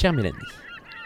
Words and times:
Chère 0.00 0.12
Mélanie, 0.12 0.38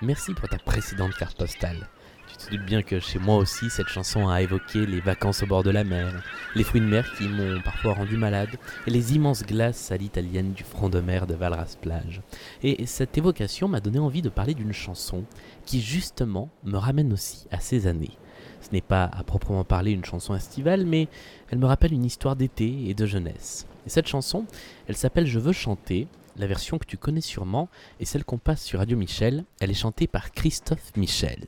merci 0.03 0.35
pour 0.35 0.51
ta 0.51 0.59
précédente 0.59 1.15
carte 1.15 1.39
postale. 1.39 1.89
Tu 2.29 2.37
te 2.37 2.51
doutes 2.51 2.67
bien 2.67 2.83
que 2.83 3.01
chez 3.01 3.19
moi 3.19 3.39
aussi, 3.39 3.71
cette 3.71 3.89
chanson 3.89 4.29
a 4.29 4.43
évoqué 4.43 4.85
les 4.85 5.01
vacances 5.01 5.43
au 5.43 5.47
bord 5.47 5.63
de 5.63 5.71
la 5.71 5.83
mer, 5.83 6.23
les 6.55 6.63
fruits 6.63 6.83
de 6.83 6.87
mer 6.87 7.11
qui 7.17 7.27
m'ont 7.27 7.63
parfois 7.63 7.95
rendu 7.95 8.19
malade, 8.19 8.51
et 8.87 8.91
les 8.91 9.15
immenses 9.15 9.47
glaces 9.47 9.91
à 9.93 9.97
l'italienne 9.97 10.53
du 10.53 10.63
front 10.63 10.91
de 10.91 11.01
mer 11.01 11.27
de 11.27 11.33
Valras 11.33 11.79
plage. 11.81 12.21
Et 12.63 12.85
cette 12.85 13.17
évocation 13.17 13.67
m'a 13.67 13.81
donné 13.81 13.99
envie 13.99 14.21
de 14.21 14.29
parler 14.29 14.53
d'une 14.53 14.75
chanson 14.75 15.25
qui 15.65 15.81
justement 15.81 16.51
me 16.63 16.77
ramène 16.77 17.15
aussi 17.15 17.47
à 17.51 17.61
ces 17.61 17.87
années. 17.87 18.19
Ce 18.61 18.73
n'est 18.73 18.83
pas 18.83 19.05
à 19.05 19.25
proprement 19.25 19.65
parler 19.65 19.93
une 19.93 20.05
chanson 20.05 20.35
estivale, 20.35 20.85
mais 20.85 21.09
elle 21.51 21.59
me 21.59 21.67
rappelle 21.67 21.95
une 21.95 22.05
histoire 22.05 22.37
d'été 22.37 22.91
et 22.91 22.93
de 22.93 23.07
jeunesse. 23.07 23.67
Et 23.87 23.89
cette 23.89 24.07
chanson, 24.07 24.45
elle 24.87 24.99
s'appelle 24.99 25.27
Je 25.27 25.39
veux 25.39 25.53
chanter, 25.53 26.09
la 26.37 26.47
version 26.47 26.79
que 26.79 26.87
tu 26.87 26.97
connais 26.97 27.21
sûrement 27.21 27.69
est 28.01 28.05
celle 28.05 28.25
qu'on 28.25 28.39
passe 28.39 28.63
sur 28.63 28.79
Radio 28.79 28.97
Michel. 28.97 29.45
Elle 29.61 29.71
est 29.71 29.75
chantée 29.75 30.07
par 30.07 30.33
Christophe 30.33 30.97
Michel. 30.97 31.47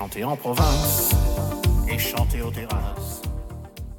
En 0.00 0.36
province 0.36 1.12
et 1.88 1.98
chanter 1.98 2.40
aux 2.40 2.50
terrasses. 2.50 3.22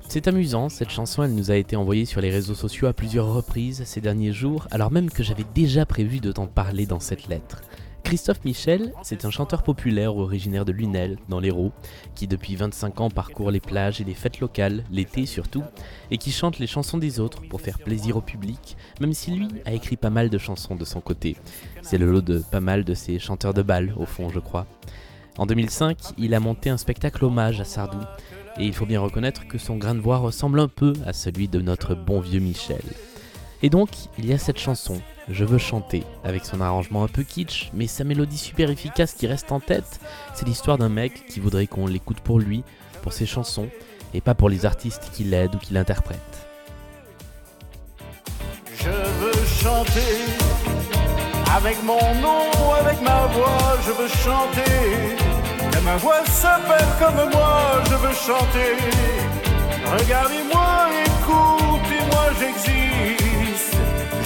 C'est 0.08 0.28
amusant, 0.28 0.70
cette 0.70 0.92
chanson 0.92 1.24
elle 1.24 1.36
nous 1.36 1.52
a 1.52 1.56
été 1.56 1.76
envoyée 1.76 2.06
sur 2.06 2.22
les 2.22 2.30
réseaux 2.30 2.56
sociaux 2.56 2.88
à 2.88 2.94
plusieurs 2.94 3.34
reprises 3.34 3.84
ces 3.84 4.00
derniers 4.00 4.32
jours, 4.32 4.68
alors 4.72 4.92
même 4.92 5.10
que 5.10 5.24
j'avais 5.24 5.46
déjà 5.54 5.86
prévu 5.86 6.20
de 6.20 6.32
t'en 6.32 6.48
parler 6.48 6.86
dans 6.86 7.02
cette 7.02 7.28
lettre. 7.28 7.62
Christophe 8.04 8.46
Michel, 8.46 8.94
c'est 9.04 9.26
un 9.26 9.30
chanteur 9.30 9.62
populaire 9.62 10.16
originaire 10.16 10.64
de 10.64 10.72
Lunel, 10.72 11.18
dans 11.28 11.42
l'Hérault, 11.42 11.74
qui 12.16 12.28
depuis 12.28 12.56
25 12.56 13.02
ans 13.02 13.10
parcourt 13.10 13.52
les 13.52 13.60
plages 13.60 14.00
et 14.00 14.06
les 14.06 14.14
fêtes 14.14 14.40
locales, 14.40 14.86
l'été 14.90 15.26
surtout, 15.26 15.64
et 16.12 16.18
qui 16.18 16.32
chante 16.32 16.60
les 16.60 16.68
chansons 16.68 16.98
des 16.98 17.20
autres 17.20 17.42
pour 17.50 17.60
faire 17.60 17.78
plaisir 17.78 18.16
au 18.16 18.22
public, 18.22 18.78
même 19.02 19.14
si 19.14 19.32
lui 19.32 19.50
a 19.66 19.74
écrit 19.74 19.98
pas 19.98 20.10
mal 20.10 20.30
de 20.30 20.38
chansons 20.38 20.76
de 20.76 20.86
son 20.86 21.02
côté. 21.02 21.36
C'est 21.82 21.98
le 21.98 22.10
lot 22.10 22.22
de 22.22 22.40
pas 22.40 22.62
mal 22.62 22.86
de 22.86 22.94
ces 22.94 23.20
chanteurs 23.20 23.54
de 23.54 23.62
bal, 23.62 23.94
au 23.98 24.06
fond, 24.06 24.30
je 24.30 24.40
crois. 24.40 24.66
En 25.38 25.46
2005, 25.46 25.98
il 26.18 26.34
a 26.34 26.40
monté 26.40 26.70
un 26.70 26.78
spectacle 26.78 27.24
hommage 27.24 27.62
à 27.62 27.66
Sardou, 27.66 28.00
et 28.58 28.66
il 28.66 28.74
faut 28.74 28.86
bien 28.86 29.00
reconnaître 29.00 29.48
que 29.48 29.58
son 29.58 29.78
grain 29.78 29.96
de 29.96 30.02
voix 30.02 30.18
ressemble 30.18 30.60
un 30.60 30.68
peu 30.68 30.94
à 31.06 31.14
celui 31.14 31.48
de 31.48 31.62
notre 31.62 31.96
bon 31.96 32.20
vieux 32.20 32.42
Michel. 32.42 32.82
Et 33.62 33.70
donc, 33.70 33.90
il 34.18 34.26
y 34.26 34.34
a 34.34 34.38
cette 34.38 34.60
chanson, 34.60 35.02
Je 35.32 35.46
veux 35.46 35.60
chanter, 35.60 36.04
avec 36.24 36.44
son 36.44 36.60
arrangement 36.60 37.04
un 37.04 37.08
peu 37.08 37.22
kitsch, 37.22 37.70
mais 37.74 37.86
sa 37.86 38.04
mélodie 38.04 38.38
super 38.38 38.72
efficace 38.72 39.14
qui 39.14 39.28
reste 39.28 39.52
en 39.52 39.60
tête. 39.60 40.00
C'est 40.34 40.48
l'histoire 40.48 40.80
d'un 40.80 40.90
mec 40.90 41.28
qui 41.28 41.40
voudrait 41.40 41.68
qu'on 41.68 41.86
l'écoute 41.86 42.20
pour 42.20 42.40
lui, 42.40 42.64
pour 43.04 43.14
ses 43.14 43.28
chansons, 43.28 43.70
et 44.16 44.22
pas 44.22 44.34
pour 44.34 44.50
les 44.50 44.66
artistes 44.66 45.12
qui 45.14 45.24
l'aident 45.24 45.54
ou 45.56 45.60
qui 45.60 45.74
l'interprètent. 45.74 46.48
Je 48.76 48.90
veux 48.90 49.46
chanter 49.46 50.26
avec 51.56 51.84
mon 51.84 52.00
nom, 52.22 52.74
avec 52.80 53.02
ma 53.02 53.28
voix, 53.28 53.78
je 53.86 53.92
veux 53.92 54.08
chanter 54.08 55.29
ma 55.90 55.98
voix 55.98 56.24
s'appelle 56.26 56.92
comme 57.00 57.32
moi, 57.32 57.82
je 57.90 57.96
veux 57.96 58.14
chanter. 58.14 58.74
Regardez-moi, 59.98 60.70
écoutez-moi, 61.06 62.26
j'existe. 62.40 63.76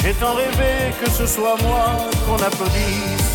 J'ai 0.01 0.13
tant 0.15 0.33
rêvé 0.33 0.73
que 1.01 1.09
ce 1.09 1.25
soit 1.25 1.55
moi 1.61 1.85
qu'on 2.25 2.39
applaudisse. 2.49 3.29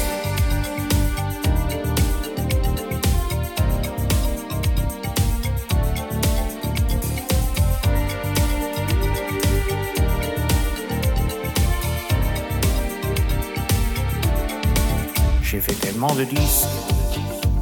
J'ai 15.43 15.60
fait 15.60 15.81
tellement 15.81 16.15
de 16.15 16.25
disques 16.25 16.69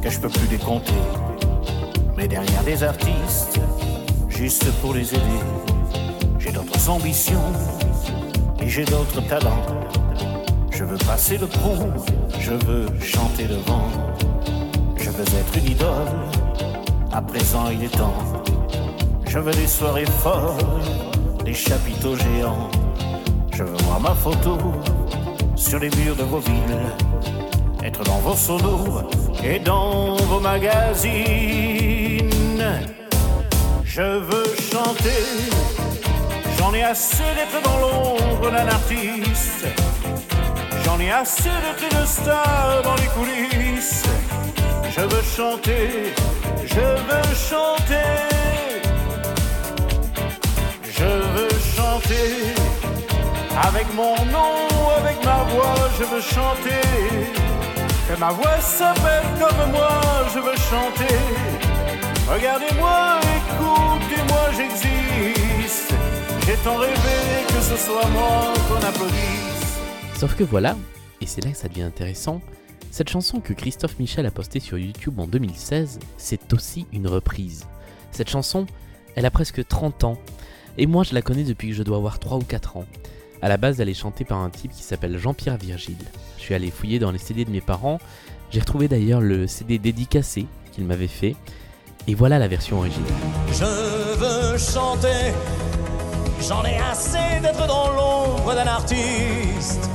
je 0.09 0.19
peux 0.19 0.29
plus 0.29 0.47
les 0.47 0.57
compter. 0.57 0.93
Mais 2.15 2.27
derrière 2.27 2.63
des 2.63 2.83
artistes, 2.83 3.59
juste 4.29 4.71
pour 4.81 4.93
les 4.93 5.13
aider, 5.13 5.41
j'ai 6.39 6.51
d'autres 6.51 6.89
ambitions 6.89 7.51
et 8.61 8.69
j'ai 8.69 8.85
d'autres 8.85 9.21
talents. 9.27 9.65
Je 10.71 10.83
veux 10.83 10.97
passer 10.97 11.37
le 11.37 11.47
pont, 11.47 11.91
je 12.39 12.53
veux 12.53 12.87
chanter 13.01 13.45
devant. 13.45 13.87
Je 14.97 15.09
veux 15.09 15.23
être 15.23 15.57
une 15.57 15.71
idole, 15.71 16.11
à 17.11 17.21
présent 17.21 17.69
il 17.71 17.83
est 17.83 17.97
temps. 17.97 18.13
Je 19.27 19.39
veux 19.39 19.53
des 19.53 19.67
soirées 19.67 20.05
folles, 20.05 20.63
des 21.43 21.53
chapiteaux 21.53 22.15
géants. 22.15 22.69
Je 23.51 23.63
veux 23.63 23.77
voir 23.85 23.99
ma 23.99 24.13
photo 24.13 24.57
sur 25.55 25.79
les 25.79 25.89
murs 25.97 26.15
de 26.15 26.23
vos 26.23 26.39
villes, 26.39 26.77
être 27.87 28.03
dans 28.03 28.19
vos 28.19 28.35
solos 28.35 29.01
et 29.43 29.59
dans 29.59 30.15
vos 30.15 30.41
magazines. 30.41 31.37
Je 33.85 34.01
veux 34.29 34.51
chanter, 34.71 35.23
j'en 36.57 36.73
ai 36.73 36.83
assez 36.83 37.29
d'être 37.37 37.61
dans 37.63 37.79
l'ombre 37.79 38.51
d'un 38.51 38.67
artiste. 38.67 39.65
J'en 40.83 40.99
ai 40.99 41.11
assez 41.11 41.49
d'être 41.63 41.85
une 41.91 42.05
star 42.05 42.81
dans 42.83 42.95
les 42.95 43.09
coulisses. 43.15 44.03
Je 44.95 45.01
veux 45.01 45.25
chanter, 45.37 46.13
je 46.65 46.87
veux 47.07 47.29
chanter. 47.49 48.09
Je 50.99 51.11
veux 51.35 51.55
chanter 51.75 52.29
avec 53.69 53.87
mon 53.93 54.15
nom, 54.35 54.55
avec 54.99 55.17
ma 55.23 55.39
voix, 55.51 55.75
je 55.97 56.03
veux 56.03 56.21
chanter 56.21 56.81
que 58.07 58.19
ma 58.19 58.31
voix 58.31 58.59
s'appelle 58.61 59.25
comme 59.39 59.71
moi, 59.71 59.99
je 60.33 60.39
veux 60.39 60.55
chanter. 60.55 61.15
Regardez-moi, 62.31 63.19
écoutez-moi, 63.37 64.43
j'existe. 64.55 65.93
J'ai 66.45 66.55
tant 66.63 66.77
rêvé 66.77 67.45
que 67.47 67.61
ce 67.61 67.75
soit 67.75 68.07
moi 68.09 68.53
qu'on 68.67 68.87
applaudisse. 68.87 69.79
Sauf 70.17 70.35
que 70.35 70.43
voilà, 70.43 70.75
et 71.21 71.25
c'est 71.25 71.43
là 71.43 71.51
que 71.51 71.57
ça 71.57 71.67
devient 71.67 71.83
intéressant, 71.83 72.41
cette 72.91 73.09
chanson 73.09 73.41
que 73.41 73.53
Christophe 73.53 73.99
Michel 73.99 74.25
a 74.25 74.31
postée 74.31 74.59
sur 74.59 74.77
YouTube 74.77 75.19
en 75.19 75.27
2016, 75.27 75.99
c'est 76.17 76.53
aussi 76.53 76.87
une 76.93 77.07
reprise. 77.07 77.67
Cette 78.11 78.29
chanson, 78.29 78.65
elle 79.15 79.25
a 79.25 79.31
presque 79.31 79.67
30 79.67 80.05
ans, 80.05 80.17
et 80.77 80.87
moi 80.87 81.03
je 81.03 81.13
la 81.13 81.21
connais 81.21 81.43
depuis 81.43 81.69
que 81.69 81.75
je 81.75 81.83
dois 81.83 81.97
avoir 81.97 82.19
3 82.19 82.37
ou 82.37 82.43
4 82.43 82.77
ans. 82.77 82.85
À 83.41 83.49
la 83.49 83.57
base, 83.57 83.79
elle 83.79 83.89
est 83.89 83.93
chantée 83.93 84.25
par 84.25 84.39
un 84.39 84.49
type 84.49 84.71
qui 84.71 84.83
s'appelle 84.83 85.17
Jean-Pierre 85.17 85.57
Virgile. 85.57 85.97
Je 86.37 86.41
suis 86.41 86.55
allé 86.55 86.71
fouiller 86.71 86.99
dans 86.99 87.11
les 87.11 87.19
CD 87.19 87.45
de 87.45 87.51
mes 87.51 87.61
parents. 87.61 87.99
J'ai 88.51 88.59
retrouvé 88.59 88.87
d'ailleurs 88.87 89.21
le 89.21 89.45
CD 89.47 89.77
dédicacé 89.77 90.47
qu'il 90.71 90.85
m'avait 90.85 91.07
fait. 91.07 91.35
Et 92.07 92.15
voilà 92.15 92.39
la 92.39 92.47
version 92.47 92.77
originale. 92.77 93.11
Je 93.51 93.65
veux 94.17 94.57
chanter, 94.57 95.33
j'en 96.41 96.63
ai 96.63 96.77
assez 96.77 97.41
d'être 97.41 97.67
dans 97.67 97.91
l'ombre 97.91 98.55
d'un 98.55 98.67
artiste. 98.67 99.89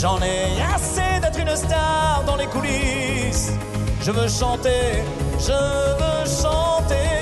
J'en 0.00 0.20
ai 0.20 0.60
assez 0.74 1.20
d'être 1.20 1.38
une 1.38 1.54
star 1.54 2.24
dans 2.26 2.36
les 2.36 2.46
coulisses. 2.46 3.52
Je 4.02 4.10
veux 4.10 4.28
chanter, 4.28 5.00
je 5.38 5.52
veux 5.52 6.26
chanter. 6.26 7.21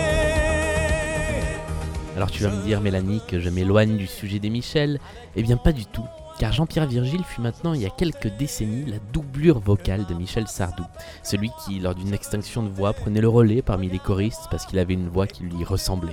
Alors 2.21 2.31
tu 2.31 2.43
vas 2.43 2.51
me 2.51 2.63
dire, 2.63 2.83
Mélanie, 2.83 3.23
que 3.27 3.41
je 3.41 3.49
m'éloigne 3.49 3.97
du 3.97 4.07
sujet 4.07 4.39
des 4.39 4.51
Michel 4.51 5.01
Eh 5.37 5.43
bien, 5.43 5.57
pas 5.57 5.73
du 5.73 5.87
tout. 5.87 6.05
Car 6.39 6.53
Jean-Pierre 6.53 6.87
Virgile 6.87 7.25
fut 7.25 7.41
maintenant, 7.41 7.73
il 7.73 7.81
y 7.81 7.87
a 7.87 7.89
quelques 7.89 8.29
décennies, 8.37 8.85
la 8.85 8.99
doublure 9.11 9.59
vocale 9.59 10.05
de 10.05 10.13
Michel 10.13 10.47
Sardou. 10.47 10.85
Celui 11.23 11.51
qui, 11.65 11.81
lors 11.81 11.95
d'une 11.95 12.13
extinction 12.13 12.63
de 12.63 12.69
voix, 12.69 12.93
prenait 12.93 13.23
le 13.23 13.29
relais 13.31 13.63
parmi 13.63 13.89
les 13.89 13.99
choristes 13.99 14.49
parce 14.51 14.67
qu'il 14.67 14.79
avait 14.79 14.93
une 14.93 15.09
voix 15.09 15.27
qui 15.27 15.45
lui 15.45 15.65
ressemblait. 15.65 16.13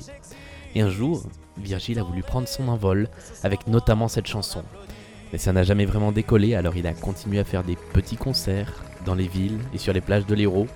Et 0.76 0.82
un 0.82 0.90
jour, 0.90 1.24
Virgile 1.58 2.00
a 2.00 2.04
voulu 2.04 2.24
prendre 2.24 2.48
son 2.48 2.70
envol, 2.70 3.10
avec 3.44 3.68
notamment 3.68 4.08
cette 4.08 4.28
chanson. 4.28 4.64
Mais 5.34 5.38
ça 5.38 5.52
n'a 5.52 5.64
jamais 5.64 5.86
vraiment 5.86 6.14
décollé, 6.14 6.56
alors 6.56 6.78
il 6.78 6.88
a 6.88 6.94
continué 6.94 7.40
à 7.40 7.44
faire 7.44 7.66
des 7.66 7.76
petits 7.92 8.16
concerts 8.16 8.82
dans 9.06 9.14
les 9.14 9.28
villes 9.28 9.60
et 9.74 9.78
sur 9.78 9.92
les 9.92 10.00
plages 10.00 10.26
de 10.26 10.36
l'Hérault, 10.36 10.68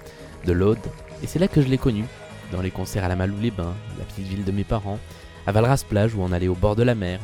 de 0.45 0.51
l'Aude, 0.51 0.77
et 1.23 1.27
c'est 1.27 1.39
là 1.39 1.47
que 1.47 1.61
je 1.61 1.67
l'ai 1.67 1.77
connu, 1.77 2.03
dans 2.51 2.61
les 2.61 2.71
concerts 2.71 3.03
à 3.03 3.07
la 3.07 3.15
Malou-les-Bains, 3.15 3.73
la 3.97 4.05
petite 4.05 4.27
ville 4.27 4.43
de 4.43 4.51
mes 4.51 4.63
parents, 4.63 4.99
à 5.47 5.51
Valras 5.51 5.83
Plage 5.87 6.15
où 6.15 6.21
on 6.21 6.31
allait 6.31 6.47
au 6.47 6.55
bord 6.55 6.75
de 6.75 6.83
la 6.83 6.95
mer. 6.95 7.19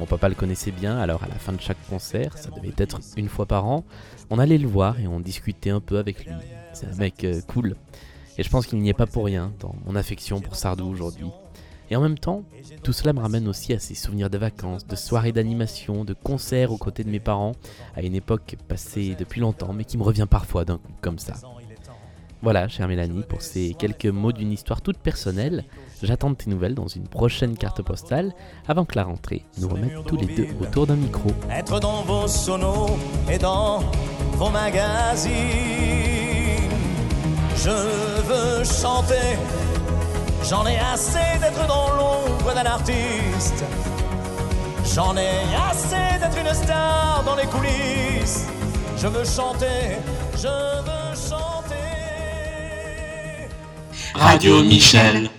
Mon 0.00 0.06
papa 0.06 0.28
le 0.28 0.34
connaissait 0.34 0.70
bien, 0.70 0.98
alors 0.98 1.22
à 1.22 1.28
la 1.28 1.34
fin 1.34 1.52
de 1.52 1.60
chaque 1.60 1.84
concert, 1.88 2.36
ça 2.38 2.50
devait 2.50 2.74
être 2.78 2.98
une 3.16 3.28
fois 3.28 3.46
par 3.46 3.66
an, 3.66 3.84
on 4.30 4.38
allait 4.38 4.58
le 4.58 4.66
voir 4.66 4.98
et 4.98 5.06
on 5.06 5.20
discutait 5.20 5.70
un 5.70 5.80
peu 5.80 5.98
avec 5.98 6.24
lui. 6.24 6.32
C'est 6.72 6.86
un 6.86 6.96
mec 6.96 7.22
euh, 7.24 7.40
cool. 7.46 7.76
Et 8.38 8.42
je 8.42 8.48
pense 8.48 8.66
qu'il 8.66 8.78
n'y 8.78 8.88
est 8.88 8.94
pas 8.94 9.06
pour 9.06 9.26
rien 9.26 9.52
dans 9.60 9.74
mon 9.84 9.94
affection 9.94 10.40
pour 10.40 10.56
Sardou 10.56 10.88
aujourd'hui. 10.88 11.28
Et 11.90 11.96
en 11.96 12.00
même 12.00 12.18
temps, 12.18 12.44
tout 12.82 12.94
cela 12.94 13.12
me 13.12 13.20
ramène 13.20 13.46
aussi 13.46 13.74
à 13.74 13.78
ces 13.78 13.94
souvenirs 13.94 14.30
de 14.30 14.38
vacances, 14.38 14.86
de 14.86 14.96
soirées 14.96 15.32
d'animation, 15.32 16.06
de 16.06 16.14
concerts 16.14 16.72
aux 16.72 16.78
côtés 16.78 17.04
de 17.04 17.10
mes 17.10 17.20
parents, 17.20 17.52
à 17.94 18.00
une 18.00 18.14
époque 18.14 18.56
passée 18.66 19.14
depuis 19.18 19.42
longtemps, 19.42 19.74
mais 19.74 19.84
qui 19.84 19.98
me 19.98 20.02
revient 20.02 20.26
parfois 20.28 20.64
d'un 20.64 20.78
coup 20.78 20.92
comme 21.02 21.18
ça. 21.18 21.34
Voilà, 22.42 22.66
chère 22.66 22.88
Mélanie, 22.88 23.22
pour 23.28 23.40
ces 23.40 23.72
quelques 23.78 24.06
mots 24.06 24.32
d'une 24.32 24.50
histoire 24.50 24.80
toute 24.80 24.98
personnelle. 24.98 25.62
J'attends 26.02 26.34
tes 26.34 26.50
nouvelles 26.50 26.74
dans 26.74 26.88
une 26.88 27.06
prochaine 27.06 27.56
carte 27.56 27.82
postale 27.82 28.32
avant 28.66 28.84
que 28.84 28.96
la 28.96 29.04
rentrée 29.04 29.44
nous 29.58 29.68
remette 29.68 30.04
tous 30.08 30.16
les 30.16 30.26
deux 30.26 30.48
autour 30.60 30.88
d'un 30.88 30.96
micro. 30.96 31.30
Être 31.48 31.78
dans 31.78 32.02
vos 32.02 32.26
sonos 32.26 32.98
et 33.30 33.38
dans 33.38 33.84
vos 34.32 34.50
magazines. 34.50 35.32
Je 37.54 37.70
veux 37.70 38.64
chanter, 38.64 39.38
j'en 40.50 40.66
ai 40.66 40.78
assez 40.78 41.38
d'être 41.38 41.64
dans 41.68 41.90
l'ombre 41.94 42.52
d'un 42.56 42.66
artiste. 42.66 43.62
J'en 44.92 45.16
ai 45.16 45.44
assez 45.70 46.18
d'être 46.18 46.38
une 46.40 46.52
star 46.54 47.22
dans 47.24 47.36
les 47.36 47.46
coulisses. 47.46 48.48
Je 48.96 49.06
veux 49.06 49.24
chanter, 49.24 49.96
je 50.36 50.48
veux 50.48 51.01
Radio 54.14 54.62
Michel. 54.62 55.30